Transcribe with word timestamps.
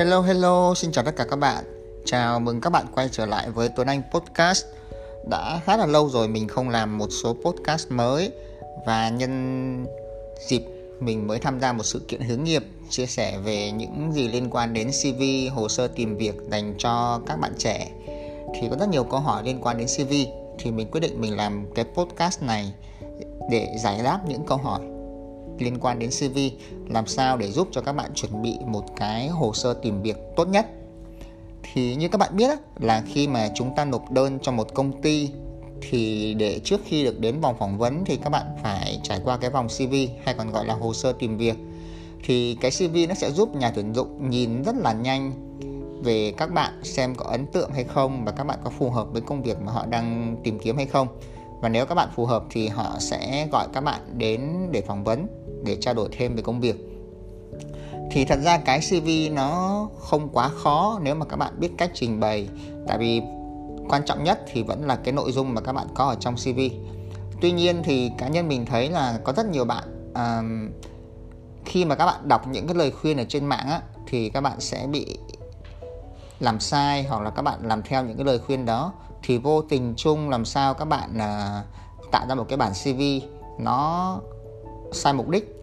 Hello 0.00 0.20
hello, 0.20 0.74
xin 0.74 0.92
chào 0.92 1.04
tất 1.04 1.16
cả 1.16 1.24
các 1.30 1.36
bạn. 1.36 1.64
Chào 2.04 2.40
mừng 2.40 2.60
các 2.60 2.70
bạn 2.70 2.86
quay 2.94 3.08
trở 3.12 3.26
lại 3.26 3.50
với 3.50 3.68
Tuấn 3.68 3.86
Anh 3.88 4.02
Podcast. 4.12 4.64
Đã 5.30 5.60
khá 5.64 5.76
là 5.76 5.86
lâu 5.86 6.08
rồi 6.08 6.28
mình 6.28 6.48
không 6.48 6.68
làm 6.68 6.98
một 6.98 7.08
số 7.22 7.36
podcast 7.44 7.90
mới 7.90 8.30
và 8.86 9.08
nhân 9.08 9.86
dịp 10.48 10.62
mình 11.00 11.26
mới 11.26 11.38
tham 11.38 11.60
gia 11.60 11.72
một 11.72 11.82
sự 11.82 12.02
kiện 12.08 12.20
hướng 12.20 12.44
nghiệp 12.44 12.64
chia 12.90 13.06
sẻ 13.06 13.38
về 13.38 13.70
những 13.70 14.12
gì 14.12 14.28
liên 14.28 14.50
quan 14.50 14.74
đến 14.74 14.90
CV, 15.02 15.22
hồ 15.54 15.68
sơ 15.68 15.88
tìm 15.88 16.16
việc 16.16 16.34
dành 16.50 16.74
cho 16.78 17.20
các 17.26 17.36
bạn 17.36 17.52
trẻ. 17.58 17.90
Thì 18.54 18.68
có 18.70 18.76
rất 18.76 18.88
nhiều 18.88 19.04
câu 19.04 19.20
hỏi 19.20 19.42
liên 19.44 19.60
quan 19.62 19.78
đến 19.78 19.86
CV 19.86 20.12
thì 20.58 20.70
mình 20.70 20.90
quyết 20.90 21.00
định 21.00 21.20
mình 21.20 21.36
làm 21.36 21.66
cái 21.74 21.84
podcast 21.94 22.42
này 22.42 22.72
để 23.50 23.74
giải 23.78 24.00
đáp 24.04 24.20
những 24.28 24.46
câu 24.46 24.58
hỏi 24.58 24.80
liên 25.62 25.78
quan 25.80 25.98
đến 25.98 26.10
CV 26.10 26.38
làm 26.88 27.06
sao 27.06 27.36
để 27.36 27.50
giúp 27.50 27.68
cho 27.72 27.80
các 27.80 27.92
bạn 27.92 28.10
chuẩn 28.14 28.42
bị 28.42 28.58
một 28.66 28.84
cái 28.96 29.28
hồ 29.28 29.52
sơ 29.52 29.74
tìm 29.74 30.02
việc 30.02 30.16
tốt 30.36 30.48
nhất. 30.48 30.66
Thì 31.72 31.94
như 31.94 32.08
các 32.08 32.18
bạn 32.18 32.36
biết 32.36 32.58
là 32.80 33.02
khi 33.06 33.28
mà 33.28 33.48
chúng 33.54 33.74
ta 33.76 33.84
nộp 33.84 34.10
đơn 34.10 34.38
cho 34.42 34.52
một 34.52 34.74
công 34.74 35.02
ty, 35.02 35.30
thì 35.80 36.34
để 36.34 36.60
trước 36.64 36.80
khi 36.84 37.04
được 37.04 37.20
đến 37.20 37.40
vòng 37.40 37.56
phỏng 37.58 37.78
vấn 37.78 38.04
thì 38.04 38.16
các 38.16 38.30
bạn 38.30 38.46
phải 38.62 39.00
trải 39.02 39.20
qua 39.24 39.36
cái 39.36 39.50
vòng 39.50 39.68
CV 39.68 39.94
hay 40.24 40.34
còn 40.34 40.50
gọi 40.50 40.66
là 40.66 40.74
hồ 40.74 40.94
sơ 40.94 41.12
tìm 41.12 41.38
việc. 41.38 41.56
Thì 42.24 42.56
cái 42.60 42.70
CV 42.70 42.96
nó 43.08 43.14
sẽ 43.14 43.30
giúp 43.30 43.56
nhà 43.56 43.70
tuyển 43.70 43.94
dụng 43.94 44.30
nhìn 44.30 44.62
rất 44.62 44.74
là 44.76 44.92
nhanh 44.92 45.32
về 46.02 46.32
các 46.36 46.52
bạn, 46.52 46.72
xem 46.82 47.14
có 47.14 47.24
ấn 47.24 47.46
tượng 47.46 47.70
hay 47.72 47.84
không 47.84 48.24
và 48.24 48.32
các 48.32 48.44
bạn 48.44 48.58
có 48.64 48.70
phù 48.70 48.90
hợp 48.90 49.12
với 49.12 49.22
công 49.22 49.42
việc 49.42 49.60
mà 49.60 49.72
họ 49.72 49.86
đang 49.86 50.36
tìm 50.44 50.58
kiếm 50.58 50.76
hay 50.76 50.86
không 50.86 51.08
và 51.60 51.68
nếu 51.68 51.86
các 51.86 51.94
bạn 51.94 52.08
phù 52.14 52.26
hợp 52.26 52.44
thì 52.50 52.68
họ 52.68 52.96
sẽ 52.98 53.48
gọi 53.52 53.68
các 53.72 53.80
bạn 53.80 54.00
đến 54.18 54.68
để 54.70 54.82
phỏng 54.82 55.04
vấn 55.04 55.26
để 55.64 55.76
trao 55.80 55.94
đổi 55.94 56.08
thêm 56.12 56.36
về 56.36 56.42
công 56.42 56.60
việc. 56.60 56.76
Thì 58.10 58.24
thật 58.24 58.38
ra 58.42 58.58
cái 58.58 58.80
CV 58.80 59.34
nó 59.34 59.88
không 59.98 60.28
quá 60.32 60.48
khó 60.48 61.00
nếu 61.02 61.14
mà 61.14 61.26
các 61.26 61.36
bạn 61.36 61.52
biết 61.58 61.70
cách 61.78 61.90
trình 61.94 62.20
bày 62.20 62.48
tại 62.88 62.98
vì 62.98 63.22
quan 63.88 64.04
trọng 64.04 64.24
nhất 64.24 64.40
thì 64.52 64.62
vẫn 64.62 64.86
là 64.86 64.96
cái 64.96 65.12
nội 65.12 65.32
dung 65.32 65.54
mà 65.54 65.60
các 65.60 65.72
bạn 65.72 65.86
có 65.94 66.04
ở 66.04 66.16
trong 66.20 66.34
CV 66.36 66.60
tuy 67.40 67.52
nhiên 67.52 67.82
thì 67.84 68.10
cá 68.18 68.28
nhân 68.28 68.48
mình 68.48 68.66
thấy 68.66 68.88
là 68.88 69.20
có 69.24 69.32
rất 69.32 69.46
nhiều 69.46 69.64
bạn 69.64 69.84
um, 70.14 70.70
khi 71.64 71.84
mà 71.84 71.94
các 71.94 72.06
bạn 72.06 72.28
đọc 72.28 72.48
những 72.48 72.66
cái 72.66 72.74
lời 72.74 72.90
khuyên 72.90 73.16
ở 73.16 73.24
trên 73.28 73.46
mạng 73.46 73.66
á, 73.68 73.80
thì 74.06 74.28
các 74.28 74.40
bạn 74.40 74.60
sẽ 74.60 74.86
bị 74.86 75.18
làm 76.40 76.60
sai 76.60 77.04
hoặc 77.04 77.22
là 77.22 77.30
các 77.30 77.42
bạn 77.42 77.60
làm 77.62 77.82
theo 77.82 78.04
những 78.04 78.16
cái 78.16 78.26
lời 78.26 78.38
khuyên 78.38 78.66
đó 78.66 78.92
thì 79.22 79.38
vô 79.38 79.62
tình 79.62 79.94
chung 79.96 80.30
làm 80.30 80.44
sao 80.44 80.74
các 80.74 80.84
bạn 80.84 81.18
à, 81.18 81.62
tạo 82.10 82.26
ra 82.28 82.34
một 82.34 82.46
cái 82.48 82.56
bản 82.56 82.72
CV 82.84 83.02
nó 83.58 84.18
sai 84.92 85.12
mục 85.12 85.28
đích. 85.28 85.56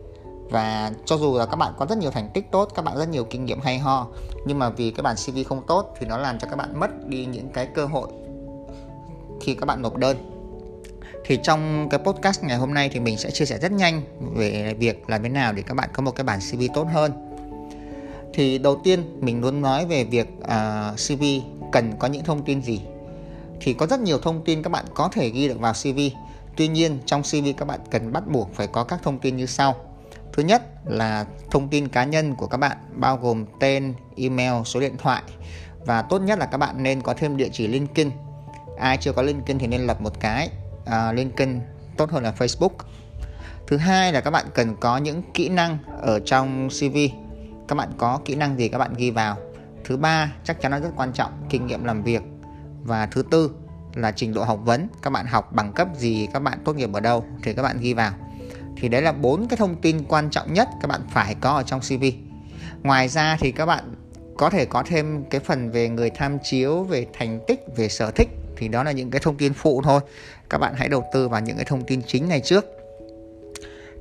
Và 0.50 0.92
cho 1.06 1.18
dù 1.18 1.38
là 1.38 1.46
các 1.46 1.56
bạn 1.56 1.74
có 1.78 1.86
rất 1.86 1.98
nhiều 1.98 2.12
thành 2.12 2.30
tích 2.34 2.52
tốt 2.52 2.70
các 2.76 2.86
bạn 2.86 2.98
rất 2.98 3.10
nhiều 3.10 3.24
kinh 3.24 3.46
nghiệm 3.46 3.60
hay 3.62 3.80
ho 3.80 4.08
nhưng 4.46 4.60
mà 4.60 4.70
vì 4.70 4.92
cái 4.92 5.04
bản 5.04 5.16
CV 5.16 5.38
không 5.50 5.66
tốt 5.68 5.94
thì 6.00 6.06
nó 6.08 6.18
làm 6.18 6.40
cho 6.40 6.48
các 6.50 6.56
bạn 6.56 6.80
mất 6.80 7.08
đi 7.08 7.26
những 7.26 7.50
cái 7.50 7.66
cơ 7.66 7.86
hội 7.86 8.08
khi 9.42 9.56
các 9.56 9.66
bạn 9.66 9.82
nộp 9.82 9.98
đơn. 9.98 10.18
Thì 11.26 11.40
trong 11.44 11.90
cái 11.90 12.00
podcast 12.00 12.44
ngày 12.44 12.58
hôm 12.58 12.74
nay 12.74 12.90
thì 12.94 13.00
mình 13.00 13.18
sẽ 13.18 13.32
chia 13.32 13.46
sẻ 13.46 13.58
rất 13.58 13.72
nhanh 13.72 14.02
về 14.36 14.76
việc 14.80 15.10
làm 15.10 15.24
thế 15.24 15.30
nào 15.30 15.54
để 15.54 15.62
các 15.62 15.74
bạn 15.74 15.90
có 15.94 16.02
một 16.02 16.12
cái 16.12 16.24
bản 16.24 16.40
CV 16.52 16.62
tốt 16.74 16.88
hơn 16.94 17.27
thì 18.38 18.58
đầu 18.58 18.82
tiên 18.84 19.20
mình 19.22 19.42
muốn 19.42 19.62
nói 19.62 19.86
về 19.86 20.04
việc 20.04 20.28
uh, 20.38 20.48
à, 20.48 20.92
CV 21.08 21.24
cần 21.72 21.94
có 22.00 22.08
những 22.08 22.24
thông 22.24 22.46
tin 22.46 22.62
gì 22.62 22.82
thì 23.62 23.74
có 23.74 23.88
rất 23.88 24.00
nhiều 24.00 24.20
thông 24.20 24.44
tin 24.46 24.64
các 24.64 24.70
bạn 24.70 24.86
có 24.94 25.10
thể 25.12 25.30
ghi 25.30 25.48
được 25.48 25.60
vào 25.60 25.74
CV 25.74 26.00
Tuy 26.58 26.68
nhiên 26.68 27.00
trong 27.06 27.22
CV 27.24 27.48
các 27.58 27.66
bạn 27.66 27.80
cần 27.92 28.14
bắt 28.14 28.28
buộc 28.28 28.54
phải 28.54 28.68
có 28.68 28.84
các 28.84 29.00
thông 29.04 29.20
tin 29.20 29.38
như 29.38 29.46
sau. 29.46 29.76
Thứ 30.34 30.44
nhất 30.44 30.64
là 30.86 31.26
thông 31.52 31.68
tin 31.68 31.88
cá 31.88 32.04
nhân 32.04 32.36
của 32.36 32.48
các 32.48 32.58
bạn 32.58 32.78
bao 32.94 33.18
gồm 33.18 33.46
tên, 33.60 33.94
email, 34.16 34.64
số 34.66 34.80
điện 34.80 34.96
thoại 34.98 35.24
và 35.86 36.02
tốt 36.02 36.20
nhất 36.20 36.40
là 36.40 36.46
các 36.46 36.58
bạn 36.58 36.84
nên 36.84 37.02
có 37.02 37.14
thêm 37.14 37.38
địa 37.38 37.50
chỉ 37.52 37.68
LinkedIn. 37.68 38.12
Ai 38.80 38.98
chưa 38.98 39.12
có 39.12 39.22
LinkedIn 39.22 39.60
thì 39.60 39.68
nên 39.68 39.82
lập 39.82 40.02
một 40.02 40.20
cái 40.20 40.50
uh, 40.84 41.16
LinkedIn 41.16 41.60
tốt 41.98 42.10
hơn 42.10 42.24
là 42.24 42.34
Facebook. 42.38 42.70
Thứ 43.68 43.78
hai 43.78 44.14
là 44.14 44.22
các 44.22 44.32
bạn 44.32 44.46
cần 44.54 44.76
có 44.76 44.98
những 44.98 45.22
kỹ 45.34 45.50
năng 45.50 45.78
ở 46.02 46.20
trong 46.20 46.70
CV. 46.70 46.98
Các 47.68 47.76
bạn 47.76 47.90
có 47.98 48.20
kỹ 48.26 48.36
năng 48.36 48.58
gì 48.58 48.68
các 48.68 48.78
bạn 48.78 48.94
ghi 48.98 49.12
vào. 49.12 49.38
Thứ 49.84 49.98
ba, 49.98 50.34
chắc 50.44 50.62
chắn 50.62 50.72
nó 50.72 50.80
rất 50.80 50.90
quan 50.96 51.14
trọng, 51.14 51.32
kinh 51.50 51.68
nghiệm 51.68 51.84
làm 51.84 52.04
việc. 52.04 52.22
Và 52.84 53.06
thứ 53.06 53.24
tư 53.32 53.52
là 53.96 54.12
trình 54.12 54.34
độ 54.34 54.44
học 54.44 54.60
vấn. 54.66 54.88
Các 55.02 55.10
bạn 55.10 55.26
học 55.26 55.54
bằng 55.54 55.74
cấp 55.74 55.88
gì, 55.98 56.28
các 56.34 56.40
bạn 56.40 56.60
tốt 56.66 56.76
nghiệp 56.76 56.94
ở 56.94 57.00
đâu 57.00 57.26
thì 57.44 57.54
các 57.54 57.62
bạn 57.62 57.78
ghi 57.80 57.94
vào. 57.94 58.12
Thì 58.78 58.90
đấy 58.90 59.02
là 59.02 59.12
bốn 59.12 59.48
cái 59.48 59.58
thông 59.58 59.82
tin 59.82 60.04
quan 60.08 60.30
trọng 60.30 60.54
nhất 60.54 60.70
các 60.82 60.88
bạn 60.88 61.02
phải 61.12 61.36
có 61.42 61.52
ở 61.52 61.64
trong 61.64 61.80
CV 61.80 62.04
ngoài 62.84 63.08
ra 63.08 63.38
thì 63.40 63.52
các 63.52 63.66
bạn 63.66 63.84
có 64.38 64.50
thể 64.50 64.66
có 64.66 64.84
thêm 64.84 65.24
cái 65.30 65.42
phần 65.42 65.72
về 65.72 65.90
người 65.90 66.10
tham 66.10 66.38
chiếu, 66.44 66.84
về 66.84 67.08
thành 67.14 67.40
tích, 67.48 67.60
về 67.76 67.90
sở 67.90 68.12
thích. 68.12 68.30
Thì 68.58 68.68
đó 68.68 68.84
là 68.84 68.92
những 68.92 69.12
cái 69.12 69.22
thông 69.24 69.38
tin 69.38 69.54
phụ 69.54 69.82
thôi. 69.82 70.02
Các 70.50 70.58
bạn 70.58 70.74
hãy 70.78 70.90
đầu 70.90 71.04
tư 71.14 71.30
vào 71.30 71.42
những 71.42 71.56
cái 71.56 71.66
thông 71.66 71.86
tin 71.86 72.02
chính 72.08 72.30
này 72.30 72.42
trước 72.42 72.66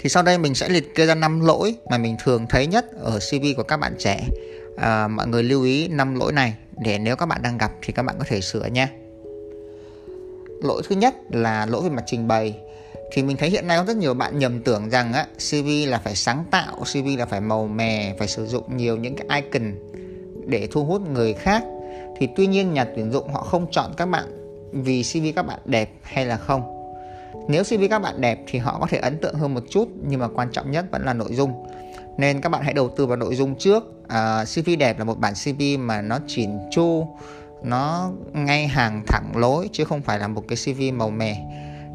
thì 0.00 0.08
sau 0.08 0.22
đây 0.22 0.38
mình 0.38 0.54
sẽ 0.54 0.68
liệt 0.68 0.94
kê 0.94 1.06
ra 1.06 1.14
năm 1.14 1.40
lỗi 1.40 1.74
mà 1.90 1.98
mình 1.98 2.16
thường 2.24 2.46
thấy 2.48 2.66
nhất 2.66 2.86
ở 3.00 3.18
CV 3.18 3.46
của 3.56 3.62
các 3.62 3.76
bạn 3.76 3.94
trẻ 3.98 4.28
à, 4.76 5.08
mọi 5.08 5.26
người 5.26 5.42
lưu 5.42 5.62
ý 5.62 5.88
năm 5.88 6.14
lỗi 6.14 6.32
này 6.32 6.54
để 6.78 6.98
nếu 6.98 7.16
các 7.16 7.26
bạn 7.26 7.42
đang 7.42 7.58
gặp 7.58 7.72
thì 7.82 7.92
các 7.92 8.02
bạn 8.02 8.16
có 8.18 8.24
thể 8.28 8.40
sửa 8.40 8.64
nha 8.64 8.88
lỗi 10.62 10.82
thứ 10.88 10.96
nhất 10.96 11.14
là 11.30 11.66
lỗi 11.66 11.82
về 11.82 11.90
mặt 11.90 12.02
trình 12.06 12.28
bày 12.28 12.54
thì 13.12 13.22
mình 13.22 13.36
thấy 13.36 13.50
hiện 13.50 13.66
nay 13.66 13.78
có 13.78 13.84
rất 13.84 13.96
nhiều 13.96 14.14
bạn 14.14 14.38
nhầm 14.38 14.62
tưởng 14.62 14.90
rằng 14.90 15.12
á, 15.12 15.26
CV 15.50 15.68
là 15.86 15.98
phải 15.98 16.16
sáng 16.16 16.44
tạo, 16.50 16.76
CV 16.92 17.18
là 17.18 17.26
phải 17.26 17.40
màu 17.40 17.66
mè, 17.66 18.14
phải 18.18 18.28
sử 18.28 18.46
dụng 18.46 18.76
nhiều 18.76 18.96
những 18.96 19.16
cái 19.16 19.42
icon 19.42 19.74
để 20.46 20.68
thu 20.70 20.84
hút 20.84 21.02
người 21.10 21.34
khác. 21.34 21.62
Thì 22.18 22.28
tuy 22.36 22.46
nhiên 22.46 22.74
nhà 22.74 22.84
tuyển 22.84 23.12
dụng 23.12 23.28
họ 23.28 23.40
không 23.40 23.66
chọn 23.70 23.90
các 23.96 24.06
bạn 24.06 24.24
vì 24.72 25.02
CV 25.02 25.26
các 25.36 25.46
bạn 25.46 25.58
đẹp 25.64 25.90
hay 26.02 26.26
là 26.26 26.36
không. 26.36 26.75
Nếu 27.48 27.62
CV 27.64 27.84
các 27.90 27.98
bạn 27.98 28.20
đẹp 28.20 28.38
thì 28.46 28.58
họ 28.58 28.78
có 28.80 28.86
thể 28.86 28.98
ấn 28.98 29.18
tượng 29.20 29.34
hơn 29.34 29.54
một 29.54 29.62
chút 29.70 29.88
nhưng 30.06 30.20
mà 30.20 30.28
quan 30.28 30.48
trọng 30.52 30.70
nhất 30.70 30.84
vẫn 30.90 31.04
là 31.04 31.12
nội 31.12 31.34
dung. 31.34 31.66
Nên 32.18 32.40
các 32.40 32.48
bạn 32.48 32.62
hãy 32.62 32.74
đầu 32.74 32.88
tư 32.88 33.06
vào 33.06 33.16
nội 33.16 33.34
dung 33.34 33.54
trước. 33.58 33.84
À, 34.08 34.44
CV 34.44 34.70
đẹp 34.78 34.98
là 34.98 35.04
một 35.04 35.18
bản 35.18 35.34
CV 35.34 35.62
mà 35.78 36.02
nó 36.02 36.18
chỉn 36.26 36.50
chu, 36.70 37.06
nó 37.62 38.10
ngay 38.32 38.66
hàng 38.66 39.02
thẳng 39.06 39.32
lối 39.34 39.68
chứ 39.72 39.84
không 39.84 40.02
phải 40.02 40.18
là 40.18 40.28
một 40.28 40.44
cái 40.48 40.56
CV 40.64 40.94
màu 40.94 41.10
mè. 41.10 41.36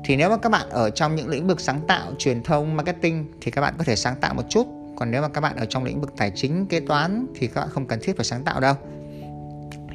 Thì 0.06 0.16
nếu 0.16 0.30
mà 0.30 0.38
các 0.38 0.50
bạn 0.50 0.70
ở 0.70 0.90
trong 0.90 1.16
những 1.16 1.30
lĩnh 1.30 1.48
vực 1.48 1.60
sáng 1.60 1.82
tạo 1.88 2.12
truyền 2.18 2.44
thông 2.44 2.78
marketing 2.78 3.26
thì 3.42 3.52
các 3.52 3.62
bạn 3.62 3.74
có 3.78 3.84
thể 3.84 3.96
sáng 3.96 4.16
tạo 4.22 4.34
một 4.34 4.44
chút. 4.50 4.68
Còn 4.96 5.12
nếu 5.12 5.22
mà 5.22 5.28
các 5.28 5.42
bạn 5.42 5.56
ở 5.56 5.66
trong 5.66 5.84
lĩnh 5.84 6.02
vực 6.02 6.14
tài 6.18 6.32
chính 6.36 6.66
kế 6.66 6.80
toán 6.80 7.28
thì 7.36 7.48
các 7.48 7.62
bạn 7.62 7.70
không 7.70 7.86
cần 7.86 8.00
thiết 8.02 8.16
phải 8.16 8.26
sáng 8.26 8.44
tạo 8.44 8.60
đâu. 8.60 8.76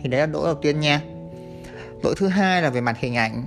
Thì 0.03 0.09
đấy 0.09 0.21
là 0.21 0.27
lỗi 0.27 0.45
đầu 0.45 0.55
tiên 0.55 0.81
nha. 0.81 1.01
Lỗi 2.03 2.15
thứ 2.17 2.29
hai 2.29 2.63
là 2.63 2.71
về 2.71 2.81
mặt 2.81 2.97
hình 2.99 3.17
ảnh 3.17 3.47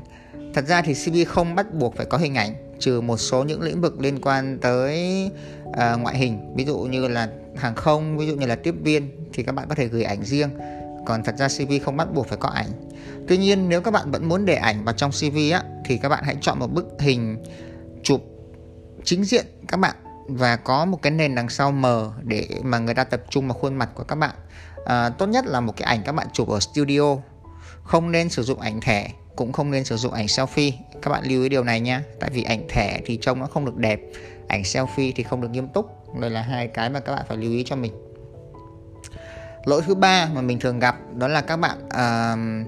thật 0.53 0.65
ra 0.67 0.81
thì 0.81 0.93
cv 0.93 1.15
không 1.27 1.55
bắt 1.55 1.73
buộc 1.73 1.95
phải 1.95 2.05
có 2.05 2.17
hình 2.17 2.35
ảnh 2.35 2.53
trừ 2.79 3.01
một 3.01 3.17
số 3.17 3.43
những 3.43 3.61
lĩnh 3.61 3.81
vực 3.81 3.99
liên 3.99 4.21
quan 4.21 4.59
tới 4.61 5.25
uh, 5.67 6.01
ngoại 6.01 6.17
hình 6.17 6.53
ví 6.55 6.65
dụ 6.65 6.77
như 6.77 7.07
là 7.07 7.29
hàng 7.55 7.75
không 7.75 8.17
ví 8.17 8.27
dụ 8.27 8.35
như 8.35 8.45
là 8.45 8.55
tiếp 8.55 8.75
viên 8.83 9.09
thì 9.33 9.43
các 9.43 9.51
bạn 9.51 9.69
có 9.69 9.75
thể 9.75 9.87
gửi 9.87 10.03
ảnh 10.03 10.23
riêng. 10.23 10.49
Còn 11.05 11.23
thật 11.23 11.35
ra 11.37 11.47
CV 11.47 11.73
không 11.83 11.97
bắt 11.97 12.13
buộc 12.13 12.27
phải 12.27 12.37
có 12.37 12.49
ảnh. 12.49 12.67
Tuy 13.27 13.37
nhiên 13.37 13.69
nếu 13.69 13.81
các 13.81 13.91
bạn 13.91 14.11
vẫn 14.11 14.29
muốn 14.29 14.45
để 14.45 14.55
ảnh 14.55 14.85
vào 14.85 14.95
trong 14.95 15.11
CV 15.11 15.37
á 15.53 15.63
thì 15.85 15.97
các 15.97 16.09
bạn 16.09 16.23
hãy 16.23 16.37
chọn 16.41 16.59
một 16.59 16.73
bức 16.73 16.85
hình 16.99 17.43
chụp 18.03 18.21
chính 19.03 19.23
diện 19.23 19.45
các 19.67 19.77
bạn 19.77 19.95
và 20.27 20.55
có 20.55 20.85
một 20.85 21.01
cái 21.01 21.11
nền 21.11 21.35
đằng 21.35 21.49
sau 21.49 21.71
mờ 21.71 22.11
để 22.23 22.47
mà 22.63 22.79
người 22.79 22.93
ta 22.93 23.03
tập 23.03 23.23
trung 23.29 23.47
vào 23.47 23.57
khuôn 23.57 23.75
mặt 23.75 23.89
của 23.95 24.03
các 24.03 24.15
bạn. 24.15 24.35
À, 24.85 25.09
tốt 25.09 25.27
nhất 25.27 25.45
là 25.45 25.59
một 25.59 25.73
cái 25.77 25.85
ảnh 25.85 26.01
các 26.05 26.11
bạn 26.11 26.27
chụp 26.33 26.49
ở 26.49 26.59
studio 26.59 27.15
không 27.83 28.11
nên 28.11 28.29
sử 28.29 28.43
dụng 28.43 28.59
ảnh 28.59 28.81
thẻ 28.81 29.09
cũng 29.39 29.51
không 29.51 29.71
nên 29.71 29.83
sử 29.83 29.97
dụng 29.97 30.13
ảnh 30.13 30.25
selfie. 30.25 30.71
Các 31.01 31.11
bạn 31.11 31.23
lưu 31.23 31.43
ý 31.43 31.49
điều 31.49 31.63
này 31.63 31.79
nha 31.79 32.03
tại 32.19 32.29
vì 32.33 32.43
ảnh 32.43 32.67
thẻ 32.69 33.01
thì 33.05 33.17
trông 33.21 33.39
nó 33.39 33.45
không 33.45 33.65
được 33.65 33.75
đẹp 33.75 33.99
ảnh 34.47 34.61
selfie 34.61 35.11
thì 35.15 35.23
không 35.23 35.41
được 35.41 35.47
nghiêm 35.51 35.67
túc. 35.67 36.15
Đây 36.19 36.29
là 36.29 36.41
hai 36.41 36.67
cái 36.67 36.89
mà 36.89 36.99
các 36.99 37.15
bạn 37.15 37.25
phải 37.27 37.37
lưu 37.37 37.51
ý 37.51 37.63
cho 37.63 37.75
mình. 37.75 37.91
Lỗi 39.65 39.81
thứ 39.87 39.95
ba 39.95 40.29
mà 40.35 40.41
mình 40.41 40.59
thường 40.59 40.79
gặp 40.79 40.95
đó 41.15 41.27
là 41.27 41.41
các 41.41 41.57
bạn 41.57 41.77
uh, 41.85 42.67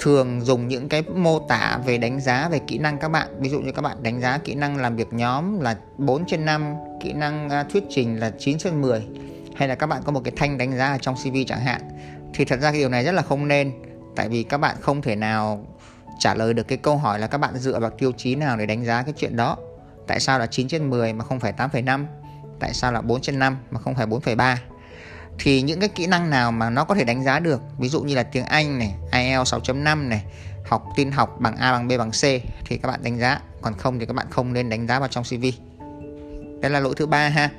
thường 0.00 0.40
dùng 0.40 0.68
những 0.68 0.88
cái 0.88 1.02
mô 1.02 1.38
tả 1.38 1.78
về 1.86 1.98
đánh 1.98 2.20
giá 2.20 2.48
về 2.48 2.60
kỹ 2.66 2.78
năng 2.78 2.98
các 2.98 3.08
bạn. 3.08 3.28
Ví 3.40 3.48
dụ 3.48 3.60
như 3.60 3.72
các 3.72 3.82
bạn 3.82 4.02
đánh 4.02 4.20
giá 4.20 4.38
kỹ 4.38 4.54
năng 4.54 4.76
làm 4.76 4.96
việc 4.96 5.12
nhóm 5.12 5.60
là 5.60 5.76
4 5.98 6.26
trên 6.26 6.44
5 6.44 6.74
kỹ 7.02 7.12
năng 7.12 7.46
uh, 7.46 7.72
thuyết 7.72 7.84
trình 7.90 8.20
là 8.20 8.32
9 8.38 8.58
trên 8.58 8.80
10 8.80 9.06
hay 9.54 9.68
là 9.68 9.74
các 9.74 9.86
bạn 9.86 10.02
có 10.04 10.12
một 10.12 10.20
cái 10.24 10.32
thanh 10.36 10.58
đánh 10.58 10.76
giá 10.76 10.86
ở 10.86 10.98
trong 10.98 11.14
CV 11.14 11.36
chẳng 11.46 11.60
hạn. 11.60 11.80
Thì 12.34 12.44
thật 12.44 12.60
ra 12.60 12.70
cái 12.70 12.80
điều 12.80 12.88
này 12.88 13.04
rất 13.04 13.12
là 13.12 13.22
không 13.22 13.48
nên 13.48 13.72
tại 14.16 14.28
vì 14.28 14.42
các 14.42 14.58
bạn 14.58 14.76
không 14.80 15.02
thể 15.02 15.16
nào 15.16 15.66
trả 16.18 16.34
lời 16.34 16.54
được 16.54 16.68
cái 16.68 16.78
câu 16.78 16.96
hỏi 16.96 17.18
là 17.18 17.26
các 17.26 17.38
bạn 17.38 17.56
dựa 17.56 17.80
vào 17.80 17.90
tiêu 17.90 18.12
chí 18.12 18.34
nào 18.34 18.56
để 18.56 18.66
đánh 18.66 18.84
giá 18.84 19.02
cái 19.02 19.14
chuyện 19.16 19.36
đó? 19.36 19.56
Tại 20.06 20.20
sao 20.20 20.38
là 20.38 20.46
9 20.46 20.68
trên 20.68 20.90
10 20.90 21.12
mà 21.12 21.24
không 21.24 21.40
phải 21.40 21.52
8,5 21.52 22.06
tại 22.60 22.74
sao 22.74 22.92
là 22.92 23.00
4 23.00 23.20
trên 23.20 23.38
5 23.38 23.56
mà 23.70 23.80
không 23.80 23.94
phải 23.94 24.06
4,3 24.06 24.56
thì 25.38 25.62
những 25.62 25.80
cái 25.80 25.88
kỹ 25.88 26.06
năng 26.06 26.30
nào 26.30 26.52
mà 26.52 26.70
nó 26.70 26.84
có 26.84 26.94
thể 26.94 27.04
đánh 27.04 27.24
giá 27.24 27.38
được? 27.38 27.60
Ví 27.78 27.88
dụ 27.88 28.02
như 28.02 28.14
là 28.14 28.22
tiếng 28.22 28.44
Anh 28.44 28.78
này 28.78 28.94
IELTS 29.12 29.54
6.5 29.54 30.08
này 30.08 30.24
học 30.66 30.84
tin 30.96 31.10
học 31.10 31.36
bằng 31.40 31.56
A 31.56 31.72
bằng 31.72 31.88
B 31.88 31.92
bằng 31.98 32.10
C 32.10 32.22
thì 32.64 32.78
các 32.82 32.88
bạn 32.88 33.02
đánh 33.02 33.18
giá. 33.18 33.40
Còn 33.62 33.74
không 33.74 33.98
thì 33.98 34.06
các 34.06 34.16
bạn 34.16 34.26
không 34.30 34.52
nên 34.52 34.68
đánh 34.68 34.86
giá 34.86 34.98
vào 34.98 35.08
trong 35.08 35.24
CV 35.24 35.44
đây 36.60 36.70
là 36.70 36.80
lỗi 36.80 36.94
thứ 36.96 37.06
ba 37.06 37.28
ha 37.28 37.50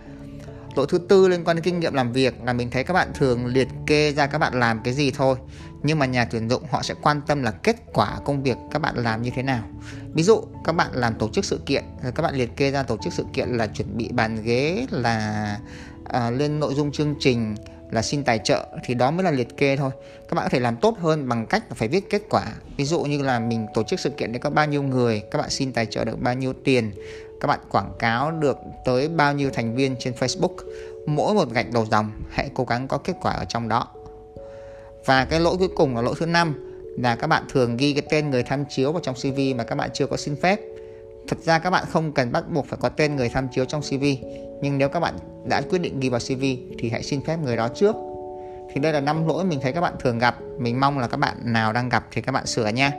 lỗi 0.78 0.88
thứ 0.90 0.98
tư 0.98 1.28
liên 1.28 1.44
quan 1.44 1.58
đến 1.58 1.64
kinh 1.64 1.80
nghiệm 1.80 1.94
làm 1.94 2.12
việc 2.12 2.44
là 2.44 2.54
mình 2.54 2.70
thấy 2.72 2.84
các 2.84 2.94
bạn 2.94 3.12
thường 3.16 3.46
liệt 3.46 3.68
kê 3.86 4.12
ra 4.12 4.28
các 4.28 4.38
bạn 4.38 4.60
làm 4.60 4.82
cái 4.84 4.94
gì 4.94 5.12
thôi. 5.12 5.38
Nhưng 5.84 6.00
mà 6.00 6.06
nhà 6.06 6.26
tuyển 6.26 6.50
dụng 6.50 6.64
họ 6.70 6.84
sẽ 6.84 6.94
quan 7.02 7.22
tâm 7.28 7.44
là 7.44 7.52
kết 7.52 7.76
quả 7.94 8.20
công 8.26 8.44
việc 8.44 8.58
các 8.72 8.80
bạn 8.80 8.96
làm 8.98 9.22
như 9.22 9.32
thế 9.36 9.44
nào. 9.44 9.64
Ví 10.14 10.24
dụ 10.24 10.42
các 10.64 10.72
bạn 10.72 10.92
làm 10.94 11.16
tổ 11.16 11.30
chức 11.30 11.46
sự 11.46 11.60
kiện 11.66 11.84
ờ, 12.04 12.12
các 12.12 12.24
bạn 12.24 12.36
liệt 12.36 12.58
kê 12.58 12.72
ra 12.72 12.84
tổ 12.84 12.98
chức 13.04 13.14
sự 13.14 13.26
kiện 13.34 13.50
là 13.50 13.68
chuẩn 13.68 13.98
bị 13.98 14.10
bàn 14.12 14.44
ghế 14.44 14.88
là 14.92 15.58
à, 16.06 16.32
lên 16.32 16.60
nội 16.60 16.74
dung 16.74 16.92
chương 16.92 17.16
trình 17.20 17.56
là 17.92 18.02
xin 18.02 18.24
tài 18.24 18.40
trợ 18.44 18.68
thì 18.84 18.94
đó 18.94 19.12
mới 19.12 19.24
là 19.24 19.32
liệt 19.32 19.58
kê 19.58 19.76
thôi. 19.76 19.92
Các 20.30 20.36
bạn 20.36 20.46
có 20.46 20.50
thể 20.50 20.60
làm 20.60 20.76
tốt 20.78 20.98
hơn 21.00 21.30
bằng 21.30 21.46
cách 21.46 21.64
phải 21.76 21.88
viết 21.88 22.10
kết 22.10 22.22
quả. 22.30 22.46
Ví 22.78 22.86
dụ 22.86 23.02
như 23.02 23.22
là 23.22 23.40
mình 23.40 23.66
tổ 23.74 23.84
chức 23.84 24.00
sự 24.00 24.10
kiện 24.10 24.32
để 24.32 24.40
có 24.40 24.50
bao 24.50 24.68
nhiêu 24.68 24.84
người 24.84 25.22
các 25.32 25.40
bạn 25.40 25.50
xin 25.50 25.74
tài 25.74 25.86
trợ 25.86 26.06
được 26.06 26.22
bao 26.22 26.34
nhiêu 26.34 26.54
tiền 26.64 26.92
các 27.42 27.48
bạn 27.48 27.60
quảng 27.70 27.94
cáo 28.00 28.32
được 28.32 28.58
tới 28.86 29.08
bao 29.08 29.34
nhiêu 29.34 29.50
thành 29.54 29.76
viên 29.76 29.96
trên 30.00 30.14
Facebook? 30.14 30.56
Mỗi 31.06 31.34
một 31.34 31.50
gạch 31.50 31.72
đầu 31.74 31.86
dòng, 31.86 32.12
hãy 32.30 32.50
cố 32.54 32.64
gắng 32.64 32.88
có 32.88 32.98
kết 32.98 33.14
quả 33.22 33.32
ở 33.32 33.46
trong 33.46 33.68
đó. 33.68 33.88
Và 35.06 35.26
cái 35.26 35.40
lỗi 35.40 35.56
cuối 35.60 35.70
cùng 35.76 35.96
là 35.96 36.02
lỗi 36.02 36.16
thứ 36.18 36.26
năm, 36.26 36.68
là 36.98 37.16
các 37.16 37.28
bạn 37.28 37.44
thường 37.50 37.78
ghi 37.78 37.94
cái 37.94 38.04
tên 38.10 38.30
người 38.30 38.44
tham 38.44 38.64
chiếu 38.70 38.92
vào 38.92 39.02
trong 39.02 39.16
CV 39.16 39.40
mà 39.56 39.64
các 39.64 39.76
bạn 39.76 39.90
chưa 39.94 40.08
có 40.08 40.18
xin 40.18 40.36
phép. 40.42 40.60
Thật 41.28 41.38
ra 41.44 41.60
các 41.60 41.70
bạn 41.70 41.86
không 41.90 42.12
cần 42.12 42.32
bắt 42.32 42.44
buộc 42.52 42.66
phải 42.66 42.80
có 42.82 42.90
tên 42.90 43.16
người 43.16 43.30
tham 43.30 43.48
chiếu 43.52 43.66
trong 43.66 43.82
CV 43.82 44.04
nhưng 44.62 44.78
nếu 44.78 44.90
các 44.90 45.00
bạn 45.00 45.18
đã 45.46 45.62
quyết 45.62 45.80
định 45.80 46.00
ghi 46.00 46.10
vào 46.10 46.20
CV 46.20 46.44
thì 46.80 46.90
hãy 46.92 47.04
xin 47.04 47.22
phép 47.22 47.38
người 47.44 47.58
đó 47.58 47.68
trước. 47.76 47.96
Thì 48.74 48.82
đây 48.82 48.94
là 48.94 49.00
năm 49.00 49.28
lỗi 49.28 49.46
mình 49.46 49.60
thấy 49.62 49.74
các 49.74 49.82
bạn 49.82 49.94
thường 50.00 50.20
gặp. 50.20 50.38
Mình 50.60 50.80
mong 50.80 51.00
là 51.00 51.08
các 51.08 51.18
bạn 51.18 51.38
nào 51.44 51.74
đang 51.74 51.90
gặp 51.90 52.08
thì 52.12 52.22
các 52.22 52.32
bạn 52.32 52.46
sửa 52.46 52.68
nha 52.68 52.92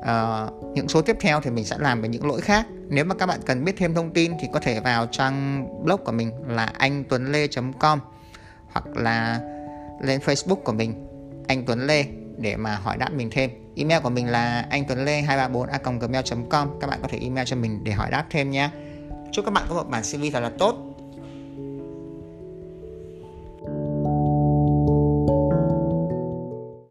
uh, 0.00 0.74
những 0.74 0.88
số 0.88 1.02
tiếp 1.02 1.16
theo 1.20 1.40
thì 1.40 1.50
mình 1.50 1.64
sẽ 1.64 1.76
làm 1.78 2.02
về 2.02 2.08
những 2.08 2.26
lỗi 2.26 2.40
khác. 2.40 2.66
Nếu 2.88 3.04
mà 3.04 3.14
các 3.14 3.26
bạn 3.26 3.40
cần 3.46 3.64
biết 3.64 3.72
thêm 3.76 3.94
thông 3.94 4.12
tin 4.12 4.32
thì 4.40 4.48
có 4.52 4.60
thể 4.60 4.80
vào 4.80 5.06
trang 5.06 5.66
blog 5.84 6.04
của 6.04 6.12
mình 6.12 6.32
là 6.46 6.72
anh 6.78 7.04
tuấn 7.04 7.32
lê 7.32 7.46
com 7.78 7.98
hoặc 8.72 8.86
là 8.96 9.40
lên 10.02 10.20
facebook 10.20 10.56
của 10.64 10.72
mình 10.72 11.06
anh 11.48 11.64
tuấn 11.66 11.86
lê 11.86 12.04
để 12.38 12.56
mà 12.56 12.76
hỏi 12.76 12.96
đáp 12.96 13.12
mình 13.12 13.28
thêm. 13.32 13.50
Email 13.76 14.02
của 14.02 14.10
mình 14.10 14.26
là 14.26 14.66
anh 14.70 14.84
tuấn 14.88 15.04
lê 15.04 15.20
234 15.20 15.68
a 15.68 15.78
gmail 16.00 16.24
com. 16.50 16.68
Các 16.80 16.90
bạn 16.90 16.98
có 17.02 17.08
thể 17.08 17.18
email 17.22 17.46
cho 17.46 17.56
mình 17.56 17.84
để 17.84 17.92
hỏi 17.92 18.10
đáp 18.10 18.24
thêm 18.30 18.50
nhé. 18.50 18.70
Chúc 19.32 19.44
các 19.44 19.50
bạn 19.50 19.64
có 19.68 19.74
một 19.74 19.88
bản 19.90 20.02
cv 20.02 20.24
thật 20.32 20.40
là 20.40 20.50
tốt. 20.58 20.89